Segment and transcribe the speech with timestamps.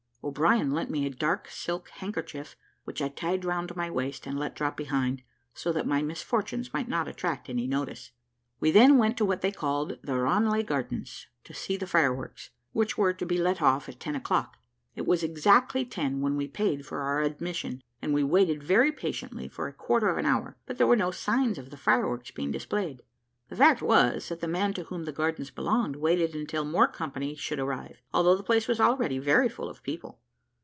[0.23, 4.53] O'Brien lent me a dark silk handkerchief, which I tied round my waist, and let
[4.55, 5.23] drop behind,
[5.55, 8.11] so that my misfortunes might not attract any notice.
[8.59, 12.99] We then went to what they called the Ranelagh Gardens to see the fireworks, which
[12.99, 14.57] were to be let off at ten o'clock.
[14.95, 19.47] It was exactly ten when we paid for our admission, and we waited very patiently
[19.47, 22.51] for a quarter of an hour, but there were no signs of the fireworks being
[22.51, 23.01] displayed.
[23.49, 27.35] The fact was, that the man to whom the gardens belonged waited until more company
[27.35, 30.21] should arrive, although the place was already very full of people.